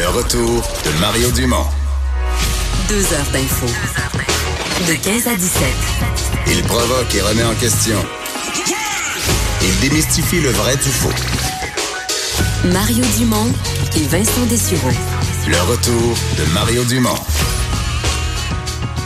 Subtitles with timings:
[0.00, 1.66] Le retour de Mario Dumont.
[2.88, 3.66] Deux heures d'info.
[4.88, 5.62] De 15 à 17.
[6.46, 7.98] Il provoque et remet en question.
[9.60, 11.12] Il démystifie le vrai du faux.
[12.72, 13.52] Mario Dumont
[13.94, 14.88] et Vincent Dessureau.
[15.46, 17.18] Le retour de Mario Dumont.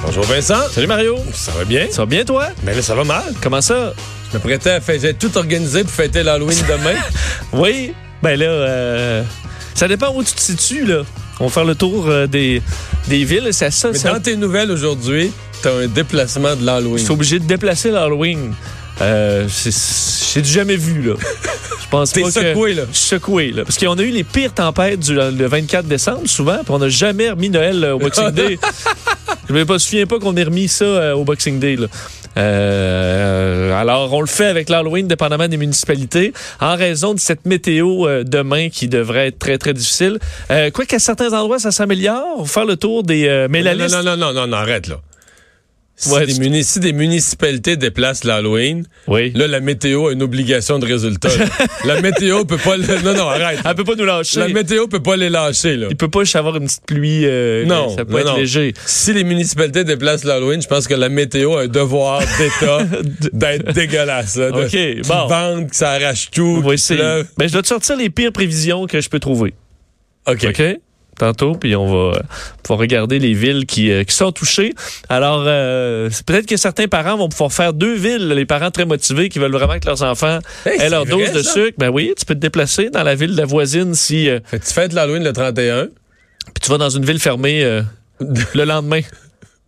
[0.06, 0.68] Bonjour Vincent.
[0.70, 1.18] Salut Mario.
[1.32, 1.88] Ça va bien?
[1.90, 2.46] Ça va bien toi?
[2.62, 3.34] Mais là, ça va mal.
[3.42, 3.94] Comment ça?
[4.30, 5.00] Je me prêtais à faire.
[5.00, 6.94] J'ai tout organisé pour fêter l'Halloween demain.
[7.52, 7.92] Oui.
[8.22, 9.22] Ben là, euh,
[9.74, 11.02] ça dépend où tu te situes, là.
[11.40, 12.62] On va faire le tour euh, des,
[13.08, 13.48] des villes.
[13.52, 13.90] C'est ça.
[13.92, 16.98] Mais ça- dans tes nouvelles aujourd'hui, t'as un déplacement de l'Halloween.
[16.98, 18.54] Je suis obligé de déplacer l'Halloween.
[19.00, 21.14] Euh, c'est- J'ai du jamais vu, là.
[21.82, 22.82] Je pense pas que- secoué, là.
[22.92, 23.64] Je suis secoué, là.
[23.64, 26.88] Parce qu'on a eu les pires tempêtes du, le 24 décembre, souvent, puis on n'a
[26.88, 28.58] jamais remis Noël euh, au Boxing Day.
[29.48, 31.86] Je me souviens pas qu'on ait remis ça euh, au Boxing Day, là.
[32.36, 38.06] Euh, alors, on le fait avec l'Halloween, dépendamment des municipalités, en raison de cette météo
[38.06, 40.18] euh, demain qui devrait être très, très difficile.
[40.50, 42.48] Euh, quoi qu'à certains endroits, ça s'améliore?
[42.48, 43.28] Faire le tour des...
[43.28, 43.96] euh, mais la non, liste...
[43.96, 44.96] non, non, non, non, non, arrête là.
[45.96, 49.30] Si, Ouais, des tu- muni- si des municipalités déplacent l'Halloween, Oui.
[49.36, 51.28] là, la météo a une obligation de résultat.
[51.84, 52.76] la météo peut pas...
[52.76, 53.60] le- Non, non, arrête.
[53.64, 54.40] Elle peut pas nous lâcher.
[54.40, 55.86] La météo peut pas les lâcher, là.
[55.90, 57.20] Il peut pas juste avoir une petite pluie.
[57.24, 58.36] euh, Non, ça peut non, être non.
[58.38, 58.74] léger.
[58.84, 62.78] Si les municipalités déplacent l'Halloween, je pense que la météo a un devoir d'État
[63.32, 64.34] d'être dégueulasse.
[64.34, 64.64] Là, de,
[65.00, 65.26] OK, bon.
[65.28, 66.60] vente, que ça arrache tout.
[66.60, 67.26] Pleuve.
[67.38, 69.54] Ben, je dois te sortir les pires prévisions que je peux trouver.
[70.26, 70.44] OK.
[70.48, 70.62] OK?
[71.18, 72.22] Tantôt, puis on va euh,
[72.62, 74.74] pouvoir regarder les villes qui, euh, qui sont touchées.
[75.08, 79.28] Alors, euh, peut-être que certains parents vont pouvoir faire deux villes, les parents très motivés
[79.28, 81.52] qui veulent vraiment que leurs enfants Hey, aient leur dose vrai, de ça?
[81.52, 81.74] sucre.
[81.78, 84.58] Ben oui, tu peux te déplacer dans la ville de la voisine si euh, Fait
[84.58, 85.84] tu fêtes l'Halloween le 31.
[85.86, 85.90] puis
[86.62, 87.82] tu vas dans une ville fermée euh,
[88.54, 89.00] le lendemain.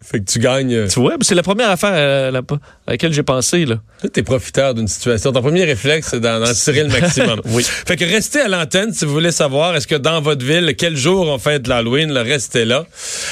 [0.08, 0.72] Fait que tu gagnes.
[0.72, 2.38] euh, Tu vois, c'est la première affaire euh, la-
[2.86, 3.64] à laquelle j'ai pensé.
[3.64, 3.76] Là.
[4.04, 5.32] Là, t'es profiteur d'une situation.
[5.32, 7.40] Ton premier réflexe, c'est d'en en tirer le maximum.
[7.46, 7.64] Oui.
[7.64, 10.96] Fait que restez à l'antenne si vous voulez savoir est-ce que dans votre ville, quel
[10.96, 12.86] jour on fête l'Halloween, le restez là.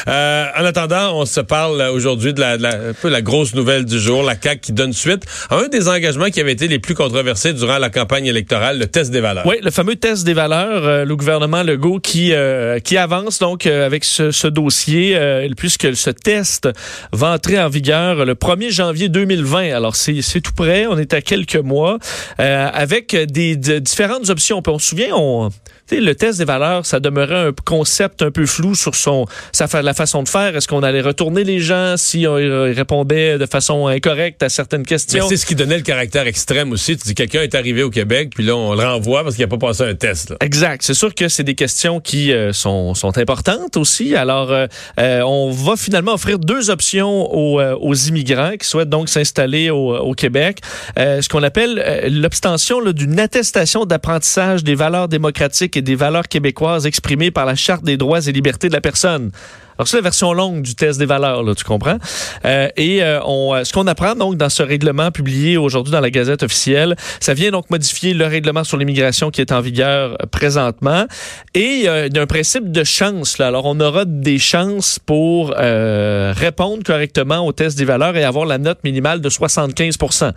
[0.09, 3.23] Euh, en attendant, on se parle euh, aujourd'hui de la, de la- un peu la
[3.23, 6.53] grosse nouvelle du jour, la CAQ qui donne suite à un des engagements qui avait
[6.53, 9.47] été les plus controversés durant la campagne électorale, le test des valeurs.
[9.47, 13.67] Oui, le fameux test des valeurs, euh, le gouvernement Legault qui euh, qui avance donc
[13.67, 16.63] euh, avec ce, ce dossier, euh, puisque ce test
[17.12, 19.75] va entrer en vigueur le 1er janvier 2020.
[19.75, 21.98] Alors c'est c'est tout près, on est à quelques mois,
[22.41, 24.62] euh, avec des, de- différentes options.
[24.62, 25.50] Puis on se souvient, on
[25.92, 29.94] le test des valeurs, ça demeurait un concept un peu flou sur son sa la
[29.94, 30.56] façon de faire.
[30.56, 34.84] Est-ce qu'on allait retourner les gens si on ils répondaient de façon incorrecte à certaines
[34.84, 35.28] questions?
[35.28, 36.96] c'est ce qui donnait le caractère extrême aussi.
[36.96, 39.48] Tu dis quelqu'un est arrivé au Québec, puis là, on le renvoie parce qu'il n'a
[39.48, 40.31] pas passé un test.
[40.31, 40.36] là.
[40.41, 40.82] Exact.
[40.82, 44.14] C'est sûr que c'est des questions qui euh, sont, sont importantes aussi.
[44.14, 44.66] Alors, euh,
[44.98, 49.70] euh, on va finalement offrir deux options aux, euh, aux immigrants qui souhaitent donc s'installer
[49.70, 50.60] au, au Québec.
[50.98, 56.28] Euh, ce qu'on appelle euh, l'obtention d'une attestation d'apprentissage des valeurs démocratiques et des valeurs
[56.28, 59.31] québécoises exprimées par la Charte des droits et libertés de la personne.
[59.79, 61.99] Alors, c'est la version longue du test des valeurs, là, tu comprends?
[62.45, 66.01] Euh, et euh, on, euh, ce qu'on apprend donc dans ce règlement publié aujourd'hui dans
[66.01, 70.17] la Gazette officielle, ça vient donc modifier le règlement sur l'immigration qui est en vigueur
[70.31, 71.07] présentement.
[71.55, 73.39] Et euh, il y a un principe de chance.
[73.39, 73.49] Là.
[73.49, 78.47] Alors, on aura des chances pour euh, répondre correctement au test des valeurs et avoir
[78.47, 80.33] la note minimale de 75%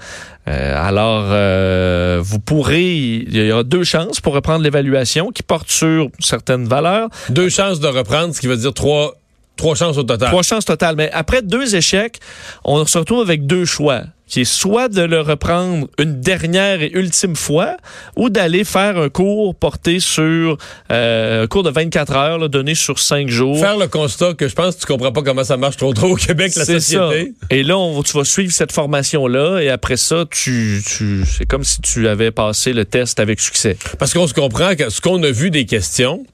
[0.48, 2.96] euh, Alors, vous pourrez...
[2.96, 7.10] Il y aura deux chances pour reprendre l'évaluation qui porte sur certaines valeurs.
[7.30, 9.16] Deux chances de reprendre, ce qui veut dire trois,
[9.58, 10.30] trois chances au total.
[10.30, 10.96] Trois chances totales.
[10.96, 12.20] Mais après deux échecs,
[12.64, 14.04] on se retrouve avec deux choix.
[14.28, 17.78] Qui est soit de le reprendre une dernière et ultime fois,
[18.18, 20.58] ou d'aller faire un cours porté sur
[20.92, 23.58] euh, un cours de 24 heures, là, donné sur cinq jours.
[23.58, 26.08] Faire le constat que je pense que tu comprends pas comment ça marche trop trop
[26.08, 26.74] au Québec, la ça.
[26.74, 27.36] société.
[27.50, 31.64] Et là, on, tu vas suivre cette formation-là, et après ça, tu, tu, c'est comme
[31.64, 33.78] si tu avais passé le test avec succès.
[33.98, 36.26] Parce qu'on se comprend que ce qu'on a vu des questions,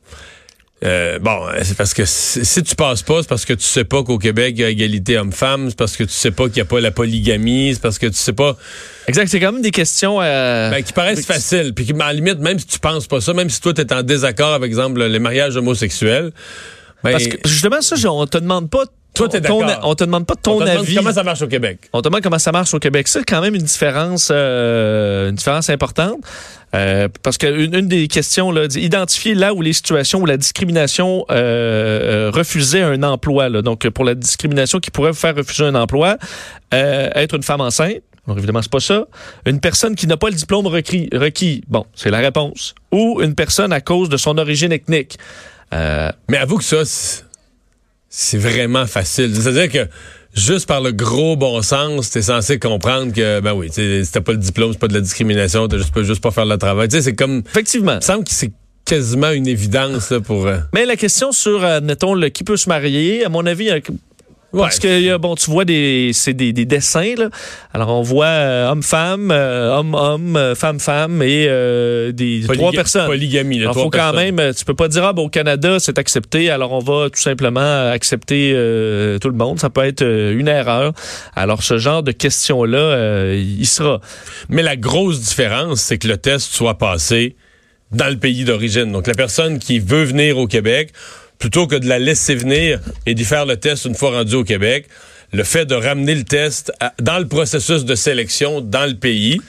[0.83, 4.03] euh, bon, c'est parce que si tu passes pas, c'est parce que tu sais pas
[4.03, 6.61] qu'au Québec, il y a égalité homme-femme, c'est parce que tu sais pas qu'il y
[6.61, 8.57] a pas la polygamie, c'est parce que tu sais pas...
[9.07, 12.13] Exact, c'est quand même des questions euh, Ben, qui paraissent faciles, puis qui, à la
[12.13, 14.67] limite, même si tu penses pas ça, même si toi, tu es en désaccord avec,
[14.67, 16.31] exemple, les mariages homosexuels,
[17.03, 19.63] ben, Parce que justement, ça, on te demande pas Toi, t'es d'accord.
[19.83, 20.95] On te demande pas ton On te avis.
[20.95, 21.79] Comment ça marche au Québec?
[21.93, 23.07] On te demande comment ça marche au Québec.
[23.07, 26.17] C'est quand même une différence, euh, une différence importante.
[26.75, 30.37] Euh, parce qu'une une des questions, là, dit identifier là où les situations où la
[30.37, 33.49] discrimination euh, refusait un emploi.
[33.49, 33.61] Là.
[33.61, 36.17] Donc, pour la discrimination qui pourrait vous faire refuser un emploi,
[36.71, 38.01] être une femme enceinte.
[38.25, 39.05] Alors, évidemment, c'est pas ça.
[39.45, 41.63] Une personne qui n'a pas le diplôme requis, requis.
[41.67, 42.73] Bon, c'est la réponse.
[42.91, 45.17] Ou une personne à cause de son origine ethnique.
[45.73, 46.83] Euh, Mais avoue que ça,
[48.15, 49.35] c'est- vraiment facile.
[49.35, 49.89] C'est-à-dire que
[50.35, 54.37] juste par le gros bon sens, t'es censé comprendre que, ben oui, t'as pas le
[54.37, 56.87] diplôme, c'est pas de la discrimination, t'as juste, pas- juste pas faire le travail.
[56.87, 57.93] Tu sais, c'est comme, effectivement.
[57.93, 58.51] il me semble que c'est
[58.85, 60.45] quasiment une évidence là, pour...
[60.45, 63.69] euh, Mais la question sur, euh, mettons, le qui peut se marier, à mon avis,
[64.55, 67.29] Parce que bon, tu vois des c'est des, des dessins là.
[67.73, 73.05] Alors on voit euh, homme-femme, euh, homme-homme, euh, femme-femme et euh, des Polyga- trois personnes.
[73.07, 75.77] Polygamie, là, Alors, trois faut quand même, tu peux pas dire ah ben, au Canada
[75.79, 79.59] c'est accepté, alors on va tout simplement accepter euh, tout le monde.
[79.59, 80.93] Ça peut être euh, une erreur.
[81.35, 84.01] Alors ce genre de questions là, il sera.
[84.49, 87.35] Mais la grosse différence, c'est que le test soit passé
[87.91, 88.91] dans le pays d'origine.
[88.91, 90.89] Donc, la personne qui veut venir au Québec,
[91.43, 94.45] plutôt que de la laisser venir et d'y faire le test une fois rendu au
[94.45, 94.85] Québec,
[95.33, 99.41] le fait de ramener le test à- dans le processus de sélection dans le pays,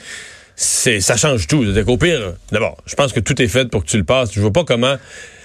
[0.57, 1.65] c'est ça change tout.
[1.73, 4.33] C'est qu'au pire, d'abord, je pense que tout est fait pour que tu le passes.
[4.33, 4.97] Je vois pas comment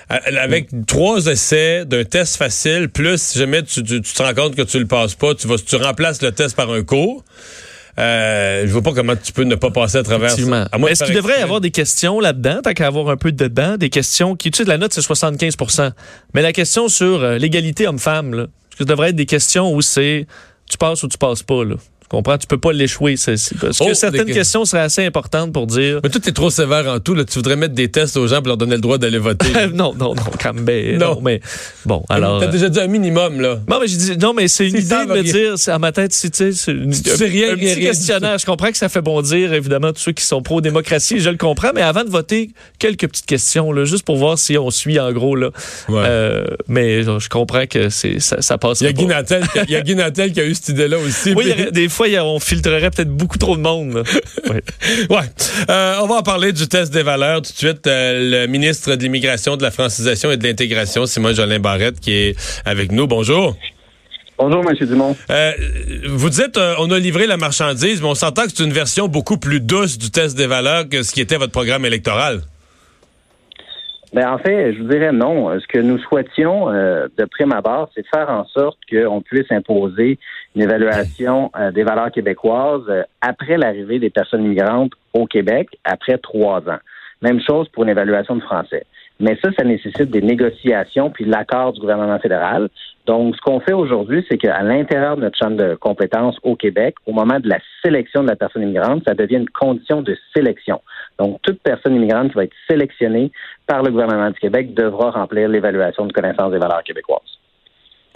[0.08, 4.56] avec trois essais d'un test facile, plus si jamais tu, tu- tu te rends compte
[4.56, 7.24] que tu le passes pas, tu vas tu remplaces le test par un cours.
[7.98, 10.36] Euh, je vois pas comment tu peux ne pas passer à travers ça.
[10.36, 13.76] De Est-ce qu'il devrait y avoir des questions là-dedans, tant qu'à avoir un peu dedans,
[13.76, 15.90] des questions qui, tu sais, la note c'est 75%
[16.34, 19.72] Mais la question sur euh, l'égalité homme-femme, là, est-ce que ça devrait être des questions
[19.72, 20.26] où c'est
[20.68, 21.74] tu passes ou tu passes pas, là?
[22.10, 22.36] Tu comprends?
[22.38, 23.14] Tu peux pas l'échouer.
[23.24, 26.00] Parce que Oh, certaines des- questions seraient assez importantes pour dire.
[26.02, 27.14] Mais toi, t'es trop sévère en tout.
[27.14, 27.24] Là.
[27.24, 29.46] Tu voudrais mettre des tests aux gens pour leur donner le droit d'aller voter.
[29.72, 30.64] non, non, non, quand même.
[30.64, 31.14] ben, Non.
[31.14, 31.20] non.
[31.22, 31.40] mais
[31.86, 32.40] bon, alors.
[32.40, 33.60] T'as euh, déjà dit un minimum, là.
[33.68, 36.38] Non, mais non, mais c'est une idée de me dire, à ma tête, c'est, tu
[36.38, 38.38] sais, c'est une- tu sais rien, un rien, petit rien questionnaire.
[38.38, 41.70] Je comprends que ça fait bondir, évidemment, tous ceux qui sont pro-démocratie, je le comprends,
[41.76, 45.12] mais avant de voter, quelques petites questions, là, juste pour voir si on suit, en
[45.12, 45.50] gros, là.
[45.88, 46.02] Ouais.
[46.04, 49.58] Euh, mais je comprends que c'est, ça, ça passe Il y a Guy Nantel, qui
[49.60, 51.34] a- a a eu cette idée-là aussi.
[51.34, 54.02] Oui, il y aurait- des fois, on filtrerait peut-être beaucoup trop de monde.
[54.48, 54.62] Ouais.
[55.10, 55.28] Ouais.
[55.68, 57.86] Euh, on va en parler du test des valeurs tout de suite.
[57.86, 62.12] Euh, le ministre de l'Immigration, de la Francisation et de l'Intégration, Simon Jolin Barrette, qui
[62.12, 63.06] est avec nous.
[63.06, 63.54] Bonjour.
[64.40, 64.74] Bonjour, M.
[64.86, 65.14] Dumont.
[65.28, 65.52] Euh,
[66.08, 69.06] vous dites, euh, on a livré la marchandise, mais on s'entend que c'est une version
[69.06, 72.40] beaucoup plus douce du test des valeurs que ce qui était votre programme électoral.
[74.14, 75.50] Ben, en fait, je vous dirais non.
[75.60, 79.50] Ce que nous souhaitions euh, de prime abord, c'est de faire en sorte qu'on puisse
[79.52, 80.18] imposer
[80.54, 86.18] une évaluation euh, des valeurs québécoises euh, après l'arrivée des personnes migrantes au Québec, après
[86.18, 86.78] trois ans.
[87.22, 88.86] Même chose pour une évaluation de français.
[89.20, 92.70] Mais ça, ça nécessite des négociations puis l'accord du gouvernement fédéral.
[93.06, 96.94] Donc, ce qu'on fait aujourd'hui, c'est qu'à l'intérieur de notre champ de compétences au Québec,
[97.06, 100.80] au moment de la sélection de la personne immigrante, ça devient une condition de sélection.
[101.18, 103.30] Donc, toute personne immigrante qui va être sélectionnée
[103.66, 107.39] par le gouvernement du Québec devra remplir l'évaluation de connaissance des valeurs québécoises.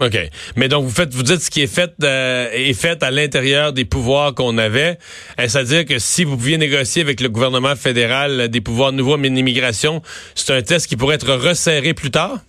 [0.01, 0.17] OK.
[0.57, 3.71] Mais donc, vous faites, vous dites ce qui est fait euh, est fait à l'intérieur
[3.71, 4.97] des pouvoirs qu'on avait.
[5.37, 9.15] Est-ce à dire que si vous pouviez négocier avec le gouvernement fédéral des pouvoirs nouveaux
[9.15, 10.01] en immigration,
[10.35, 12.39] c'est un test qui pourrait être resserré plus tard?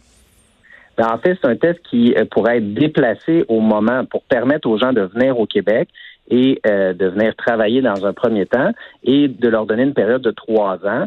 [0.98, 4.68] Ben, en fait, c'est un test qui euh, pourrait être déplacé au moment pour permettre
[4.68, 5.88] aux gens de venir au Québec
[6.28, 8.72] et euh, de venir travailler dans un premier temps
[9.04, 11.06] et de leur donner une période de trois ans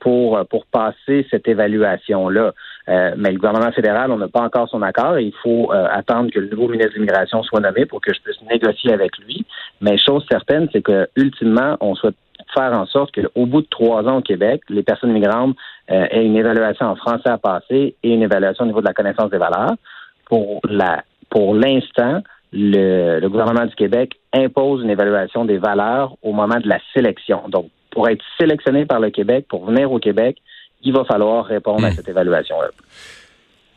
[0.00, 2.54] pour, pour passer cette évaluation-là.
[2.88, 5.86] Euh, mais le gouvernement fédéral, on n'a pas encore son accord et il faut euh,
[5.90, 9.16] attendre que le nouveau ministre de l'Immigration soit nommé pour que je puisse négocier avec
[9.18, 9.46] lui.
[9.80, 12.16] Mais chose certaine, c'est que ultimement, on souhaite
[12.54, 15.56] faire en sorte qu'au bout de trois ans au Québec, les personnes migrantes
[15.90, 18.94] euh, aient une évaluation en français à passer et une évaluation au niveau de la
[18.94, 19.74] connaissance des valeurs.
[20.26, 22.20] Pour la pour l'instant,
[22.52, 27.44] le, le gouvernement du Québec impose une évaluation des valeurs au moment de la sélection.
[27.48, 30.36] Donc, pour être sélectionné par le Québec, pour venir au Québec,
[30.82, 32.68] il va falloir répondre à cette évaluation-là.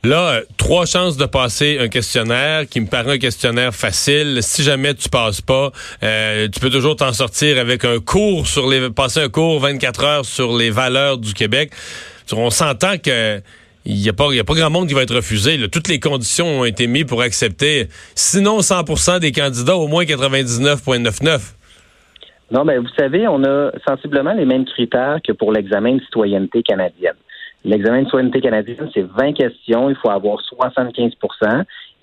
[0.04, 4.40] Là, euh, trois chances de passer un questionnaire qui me paraît un questionnaire facile.
[4.44, 5.72] Si jamais tu passes pas,
[6.04, 10.04] euh, tu peux toujours t'en sortir avec un cours sur les passer un cours 24
[10.04, 11.72] heures sur les valeurs du Québec.
[12.34, 13.42] On s'entend que
[13.88, 15.58] il n'y a, pas- y a pas grand monde qui va être refusé.
[15.58, 15.68] là.
[15.68, 17.88] Toutes les conditions ont été mises pour accepter.
[18.16, 21.55] Sinon 100% des candidats, au moins 99,99.
[22.52, 26.62] Non, mais vous savez, on a sensiblement les mêmes critères que pour l'examen de citoyenneté
[26.62, 27.16] canadienne.
[27.64, 31.14] L'examen de citoyenneté canadienne, c'est 20 questions, il faut avoir 75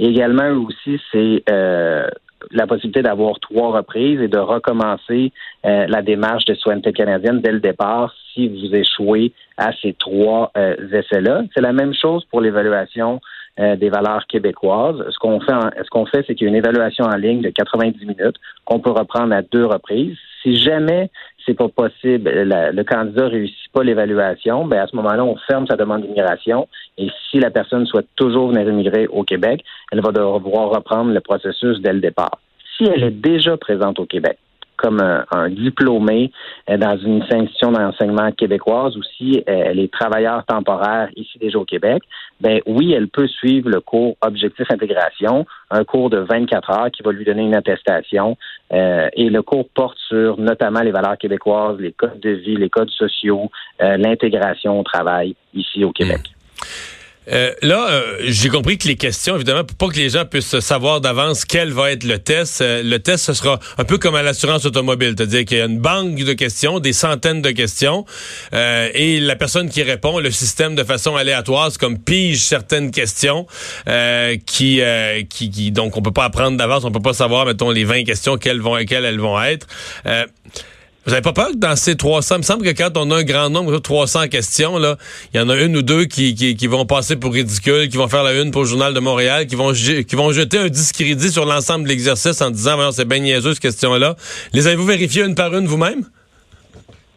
[0.00, 2.08] Et également, aussi, c'est euh,
[2.50, 5.32] la possibilité d'avoir trois reprises et de recommencer
[5.64, 10.50] euh, la démarche de citoyenneté canadienne dès le départ si vous échouez à ces trois
[10.56, 11.42] euh, essais-là.
[11.54, 13.20] C'est la même chose pour l'évaluation
[13.60, 15.04] euh, des valeurs québécoises.
[15.10, 15.52] Ce qu'on fait,
[15.84, 18.80] ce qu'on fait, c'est qu'il y a une évaluation en ligne de 90 minutes qu'on
[18.80, 20.16] peut reprendre à deux reprises.
[20.42, 21.10] Si jamais
[21.44, 25.76] c'est pas possible, le candidat réussit pas l'évaluation, ben à ce moment-là, on ferme sa
[25.76, 26.68] demande d'immigration.
[26.98, 31.20] Et si la personne souhaite toujours venir immigrer au Québec, elle va devoir reprendre le
[31.20, 32.38] processus dès le départ.
[32.76, 34.38] Si elle est déjà présente au Québec,
[34.82, 36.32] comme un, diplômé
[36.68, 41.58] euh, dans une institution d'enseignement québécoise ou si euh, elle est travailleur temporaire ici déjà
[41.58, 42.02] au Québec,
[42.40, 47.02] ben oui, elle peut suivre le cours Objectif Intégration, un cours de 24 heures qui
[47.02, 48.36] va lui donner une attestation.
[48.72, 52.70] Euh, et le cours porte sur notamment les valeurs québécoises, les codes de vie, les
[52.70, 56.20] codes sociaux, l'intégration au travail ici au Québec.
[57.30, 60.58] Euh, là, euh, j'ai compris que les questions, évidemment, pour pas que les gens puissent
[60.58, 64.16] savoir d'avance quel va être le test, euh, le test, ce sera un peu comme
[64.16, 68.04] à l'assurance automobile, c'est-à-dire qu'il y a une banque de questions, des centaines de questions,
[68.52, 73.46] et la personne qui répond, le système de façon aléatoire, c'est comme pige certaines questions
[74.46, 74.80] qui,
[75.28, 78.04] qui, qui, donc on peut pas apprendre d'avance, on peut pas savoir, mettons, les 20
[78.04, 79.66] questions, quelles, vont, quelles elles vont être.
[81.04, 83.16] Vous n'avez pas peur que dans ces 300, il me semble que quand on a
[83.16, 84.96] un grand nombre de 300 questions, là,
[85.34, 88.06] il y en a une ou deux qui, qui, vont passer pour ridicule, qui vont
[88.06, 91.30] faire la une pour le Journal de Montréal, qui vont, qui vont jeter un discrédit
[91.30, 94.14] sur l'ensemble de l'exercice en disant, c'est bien niaiseux, cette question-là.
[94.52, 96.04] Les avez-vous vérifiées une par une vous-même?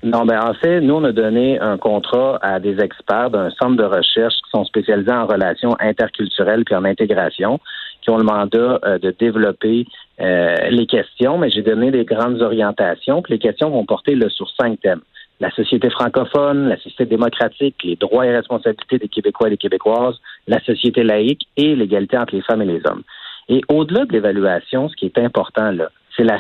[0.06, 3.76] Non, ben en fait, nous, on a donné un contrat à des experts d'un centre
[3.76, 7.60] de recherche qui sont spécialisés en relations interculturelles puis en intégration,
[8.06, 9.86] qui ont le mandat euh, de développer
[10.22, 13.24] euh, les questions, mais j'ai donné des grandes orientations.
[13.28, 15.02] Les questions vont porter sur cinq thèmes.
[15.40, 20.18] La société francophone, la société démocratique, les droits et responsabilités des Québécois et des Québécoises,
[20.48, 23.04] la société laïque et l'égalité entre les femmes et les hommes.
[23.50, 26.40] Et au-delà de l'évaluation, ce qui est important là, c'est la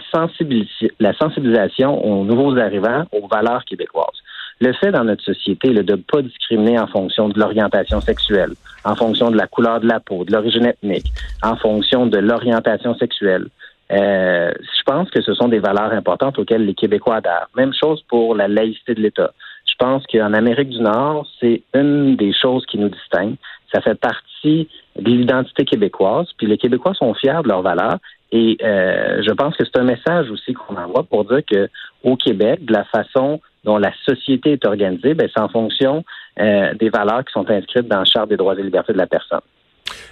[1.17, 4.21] sensibilisation aux nouveaux arrivants, aux valeurs québécoises.
[4.61, 8.53] Le fait dans notre société de ne pas discriminer en fonction de l'orientation sexuelle,
[8.85, 11.07] en fonction de la couleur de la peau, de l'origine ethnique,
[11.43, 13.47] en fonction de l'orientation sexuelle,
[13.91, 17.49] euh, je pense que ce sont des valeurs importantes auxquelles les Québécois adhèrent.
[17.55, 19.31] Même chose pour la laïcité de l'État.
[19.67, 23.35] Je pense qu'en Amérique du Nord, c'est une des choses qui nous distingue.
[23.73, 26.27] Ça fait partie de l'identité québécoise.
[26.37, 27.97] Puis les Québécois sont fiers de leurs valeurs.
[28.31, 31.69] Et euh, je pense que c'est un message aussi qu'on envoie pour dire que
[32.03, 36.03] au Québec, de la façon dont la société est organisée, ben, c'est en fonction
[36.39, 39.07] euh, des valeurs qui sont inscrites dans la Charte des droits et libertés de la
[39.07, 39.41] personne.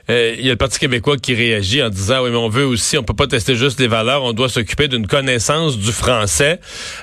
[0.10, 2.65] Euh, il y a le Parti québécois qui réagit en disant oui mais on veut
[2.65, 6.60] aussi on peut pas tester juste les valeurs on doit s'occuper d'une connaissance du français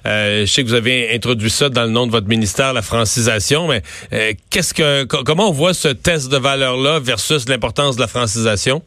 [0.06, 2.82] euh, je sais que vous avez introduit ça dans le nom de votre ministère la
[2.82, 7.96] francisation mais euh, qu'est-ce que comment on voit ce test de valeurs là versus l'importance
[7.96, 8.82] de la francisation?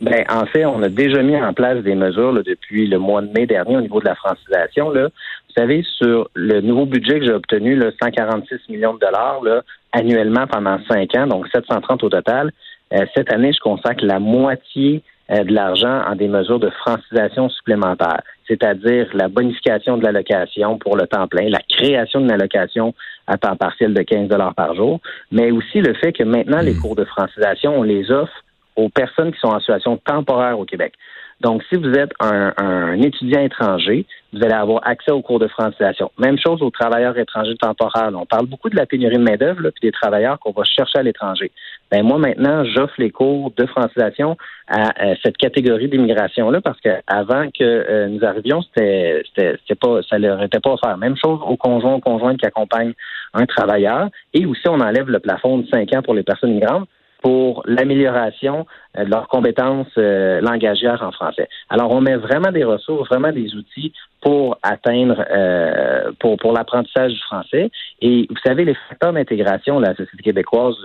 [0.00, 3.32] Ben, en fait, on a déjà mis en place des mesures depuis le mois de
[3.32, 4.90] mai dernier au niveau de la francisation.
[4.90, 5.04] Là.
[5.04, 9.62] Vous savez, sur le nouveau budget que j'ai obtenu, là, 146 millions de dollars là,
[9.92, 12.50] annuellement pendant cinq ans, donc 730 au total,
[12.92, 17.48] euh, cette année, je consacre la moitié euh, de l'argent en des mesures de francisation
[17.48, 22.94] supplémentaires, c'est-à-dire la bonification de l'allocation pour le temps plein, la création d'une allocation
[23.26, 25.00] à temps partiel de 15 dollars par jour,
[25.32, 26.80] mais aussi le fait que maintenant, les hmm.
[26.80, 28.44] cours de francisation, on les offre
[28.76, 30.94] aux personnes qui sont en situation temporaire au Québec.
[31.40, 36.10] Donc, si vous êtes un, étudiant étranger, vous allez avoir accès aux cours de francisation.
[36.18, 38.10] Même chose aux travailleurs étrangers temporaires.
[38.14, 41.02] On parle beaucoup de la pénurie de main-d'œuvre puis des travailleurs qu'on va chercher à
[41.02, 41.52] l'étranger.
[41.90, 47.62] Ben moi maintenant, j'offre les cours de francisation à, cette catégorie d'immigration-là parce qu'avant que
[47.62, 50.96] euh, nous arrivions, c'était, c'était, pas, ça leur était pas offert.
[50.96, 52.94] Même chose aux conjoints, aux conjointes qui accompagnent
[53.34, 54.08] un travailleur.
[54.32, 56.88] Et aussi, on enlève le plafond de 5 ans pour les personnes migrantes
[57.22, 61.48] pour l'amélioration euh, de leurs compétences euh, langagières en français.
[61.68, 67.12] Alors, on met vraiment des ressources, vraiment des outils pour atteindre, euh, pour, pour l'apprentissage
[67.12, 67.70] du français.
[68.00, 70.76] Et vous savez, les facteurs d'intégration la société québécoise,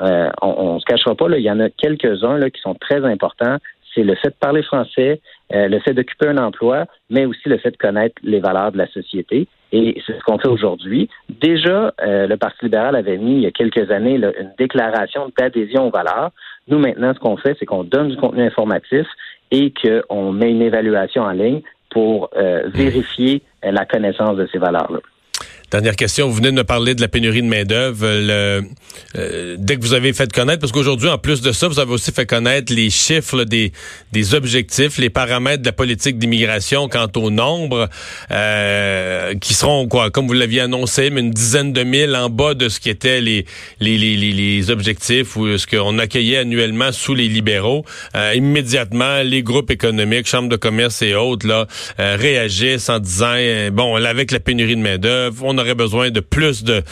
[0.00, 3.04] on ne se cachera pas, là, il y en a quelques-uns là, qui sont très
[3.04, 3.56] importants.
[3.94, 5.20] C'est le fait de parler français,
[5.50, 8.86] le fait d'occuper un emploi, mais aussi le fait de connaître les valeurs de la
[8.88, 9.46] société.
[9.72, 11.08] Et c'est ce qu'on fait aujourd'hui.
[11.40, 15.88] Déjà, euh, le Parti libéral avait mis il y a quelques années une déclaration d'adhésion
[15.88, 16.30] aux valeurs.
[16.68, 19.06] Nous, maintenant, ce qu'on fait, c'est qu'on donne du contenu informatif
[19.50, 24.58] et qu'on met une évaluation en ligne pour euh, vérifier euh, la connaissance de ces
[24.58, 25.00] valeurs-là.
[25.72, 28.04] Dernière question, vous venez de me parler de la pénurie de main-d'œuvre.
[28.04, 28.60] Euh,
[29.58, 32.12] dès que vous avez fait connaître, parce qu'aujourd'hui, en plus de ça, vous avez aussi
[32.12, 33.72] fait connaître les chiffres des,
[34.12, 37.88] des objectifs, les paramètres de la politique d'immigration quant au nombre,
[38.30, 42.68] euh, qui seront, quoi, comme vous l'aviez annoncé, une dizaine de mille en bas de
[42.68, 43.46] ce qui étaient les,
[43.80, 47.86] les, les, les objectifs ou ce qu'on accueillait annuellement sous les libéraux.
[48.14, 53.36] Euh, immédiatement, les groupes économiques, chambres de commerce et autres, là, réagissent en disant,
[53.72, 56.82] bon, avec la pénurie de main-d'œuvre, on aurait besoin de plus de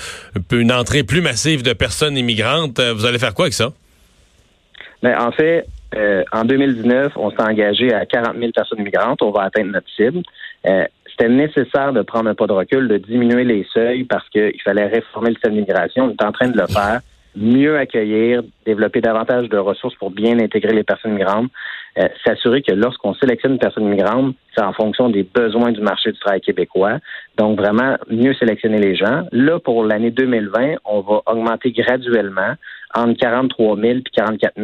[0.52, 2.78] une entrée plus massive de personnes immigrantes.
[2.78, 3.72] Euh, vous allez faire quoi avec ça?
[5.02, 9.22] Mais en fait, euh, en 2019, on s'est engagé à 40 000 personnes migrantes.
[9.22, 10.22] On va atteindre notre cible.
[10.66, 14.60] Euh, c'était nécessaire de prendre un pas de recul, de diminuer les seuils parce qu'il
[14.64, 16.04] fallait réformer le système d'immigration.
[16.06, 17.00] On est en train de le faire.
[17.36, 21.50] Mieux accueillir, développer davantage de ressources pour bien intégrer les personnes migrantes.
[21.98, 26.12] Euh, s'assurer que lorsqu'on sélectionne une personne migrante, c'est en fonction des besoins du marché
[26.12, 26.98] du travail québécois.
[27.36, 29.26] Donc, vraiment, mieux sélectionner les gens.
[29.32, 32.54] Là, pour l'année 2020, on va augmenter graduellement
[32.94, 34.54] entre 43 000 et 44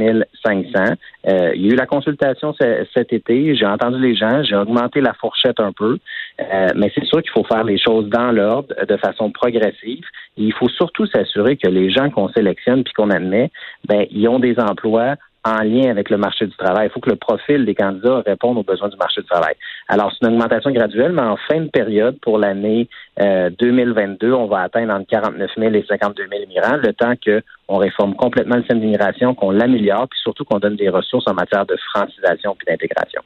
[0.44, 0.94] 500.
[1.28, 2.54] Euh, il y a eu la consultation
[2.94, 3.54] cet été.
[3.54, 4.42] J'ai entendu les gens.
[4.42, 5.98] J'ai augmenté la fourchette un peu.
[6.40, 10.04] Euh, mais c'est sûr qu'il faut faire les choses dans l'ordre, de façon progressive.
[10.36, 13.50] Et il faut surtout s'assurer que les gens qu'on sélectionne puis qu'on admet,
[13.86, 16.88] ben, ils ont des emplois en lien avec le marché du travail.
[16.88, 19.54] Il faut que le profil des candidats réponde aux besoins du marché du travail.
[19.88, 22.88] Alors, c'est une augmentation graduelle, mais en fin de période, pour l'année
[23.18, 27.78] 2022, euh, on va atteindre entre 49 000 et 52 000 immigrants, le temps qu'on
[27.78, 31.64] réforme complètement le système d'immigration, qu'on l'améliore, puis surtout qu'on donne des ressources en matière
[31.64, 33.22] de francisation puis d'intégration.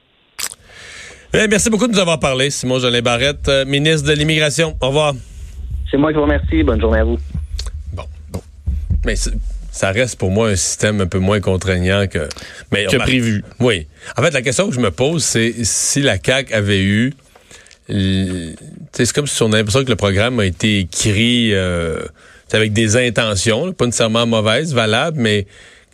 [1.32, 4.74] Eh, merci beaucoup de nous avoir parlé, Simon Jolin Barrette, euh, ministre de l'Immigration.
[4.82, 5.14] Au revoir.
[5.90, 6.62] C'est moi qui vous remercie.
[6.62, 7.18] Bonne journée à vous.
[7.94, 8.40] Bon, bon.
[9.06, 9.14] Mais
[9.70, 12.28] ça reste pour moi un système un peu moins contraignant que,
[12.72, 13.44] mais que prévu.
[13.60, 13.86] Oui.
[14.16, 17.14] En fait, la question que je me pose, c'est si la CAC avait eu,
[17.88, 22.02] c'est comme si on a l'impression que le programme a été écrit euh,
[22.52, 25.46] avec des intentions, pas nécessairement mauvaises, valables, mais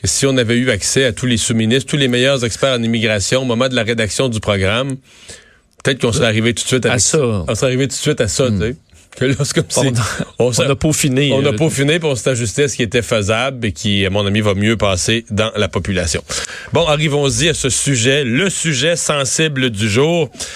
[0.02, 2.83] que si on avait eu accès à tous les sous-ministres, tous les meilleurs experts en
[2.83, 4.97] immigration au moment de la rédaction du programme,
[5.83, 7.18] peut-être qu'on serait arrivé tout de suite à ça.
[7.18, 8.76] On serait arrivé tout de suite à ça, tu sais.
[9.20, 9.94] Hmm
[10.38, 11.32] on, a peaufiné.
[11.32, 14.54] On a peaufiné ajusté à ce qui était faisable et qui, à mon avis, va
[14.54, 16.23] mieux passer dans la population.
[16.73, 20.30] Bon, arrivons-y à ce sujet, le sujet sensible du jour.